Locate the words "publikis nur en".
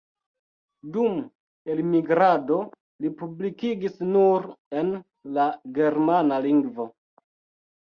3.21-4.91